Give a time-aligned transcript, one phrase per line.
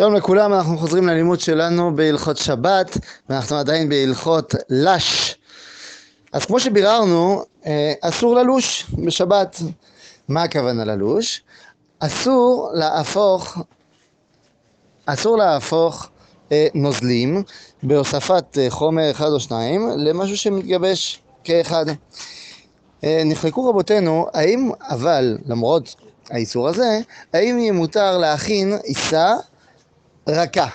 [0.00, 5.36] שלום לכולם, אנחנו חוזרים ללימוד שלנו בהלכות שבת, ואנחנו עדיין בהלכות לש.
[6.32, 9.60] אז כמו שביררנו, אה, אסור ללוש בשבת.
[10.28, 11.42] מה הכוונה ללוש?
[11.98, 13.58] אסור להפוך,
[15.06, 16.08] אסור להפוך
[16.52, 17.42] אה, נוזלים
[17.82, 21.84] בהוספת אה, חומר אחד או שניים למשהו שמתגבש כאחד.
[23.02, 25.94] נחלקו רבותינו, האם אבל, למרות
[26.30, 27.00] האיסור הזה,
[27.32, 29.34] האם יהיה מותר להכין עיסה
[30.30, 30.66] רכה.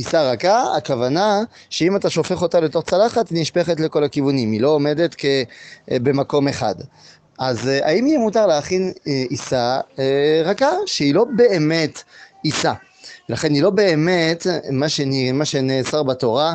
[0.00, 4.68] עיסה רכה, הכוונה שאם אתה שופך אותה לתוך צלחת, היא נשפכת לכל הכיוונים, היא לא
[4.68, 5.24] עומדת כ...
[5.24, 6.74] אה, במקום אחד.
[7.38, 9.80] אז אה, האם יהיה מותר להכין אה, עיסה
[10.44, 12.02] רכה, שהיא לא באמת
[12.42, 12.72] עיסה?
[13.28, 16.54] לכן היא לא באמת מה, שאני, מה שנאסר בתורה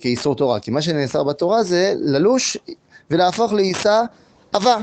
[0.00, 2.56] כאיסור תורה, כי מה שנאסר בתורה זה ללוש
[3.10, 4.02] ולהפוך לעיסה
[4.52, 4.76] עבה.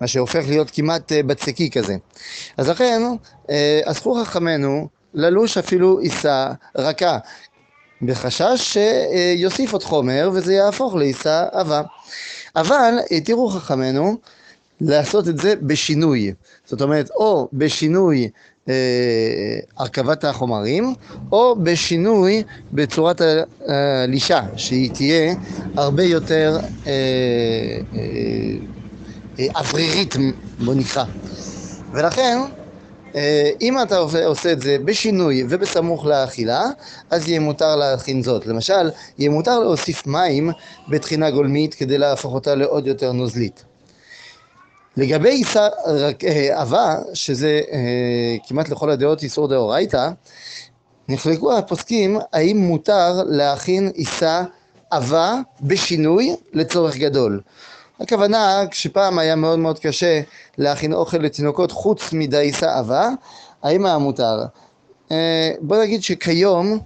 [0.00, 1.96] מה שהופך להיות כמעט בצקי כזה.
[2.56, 3.02] אז לכן,
[3.84, 7.18] אסרו חכמינו ללוש אפילו עיסה רכה,
[8.02, 8.78] בחשש
[9.36, 11.82] שיוסיף עוד חומר וזה יהפוך לעיסה עבה.
[12.56, 14.16] אבל התירו חכמינו
[14.80, 16.32] לעשות את זה בשינוי,
[16.66, 18.28] זאת אומרת או בשינוי
[18.68, 18.74] אה,
[19.78, 20.94] הרכבת החומרים
[21.32, 23.20] או בשינוי בצורת
[23.66, 25.34] הלישה שהיא תהיה
[25.76, 26.92] הרבה יותר אה,
[29.38, 30.14] אה, אוורירית
[30.58, 31.04] בוא נקרא
[31.92, 32.67] ולכן אה,
[33.60, 36.64] אם אתה עושה את זה בשינוי ובסמוך לאכילה,
[37.10, 38.46] אז יהיה מותר להכין זאת.
[38.46, 40.50] למשל, יהיה מותר להוסיף מים
[40.88, 43.64] בטחינה גולמית כדי להפוך אותה לעוד יותר נוזלית.
[44.96, 45.68] לגבי עיסה
[46.26, 50.10] אה, עבה, שזה אה, כמעט לכל הדעות איסור דאורייתא,
[51.08, 54.42] נחלקו הפוסקים האם מותר להכין עיסה
[54.90, 57.40] עבה בשינוי לצורך גדול.
[58.00, 60.20] הכוונה, כשפעם היה מאוד מאוד קשה
[60.58, 63.08] להכין אוכל לתינוקות חוץ מדייסה עבה,
[63.62, 64.38] האם היה מותר?
[65.12, 66.78] אה, בוא נגיד שכיום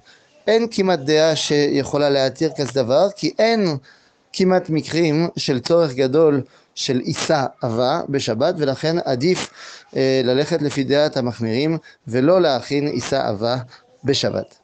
[0.47, 3.77] אין כמעט דעה שיכולה להתיר כזה דבר, כי אין
[4.33, 6.43] כמעט מקרים של צורך גדול
[6.75, 9.51] של עיסה עבה בשבת, ולכן עדיף
[9.97, 13.57] אה, ללכת לפי דעת המחמירים ולא להכין עיסה עבה
[14.05, 14.62] בשבת.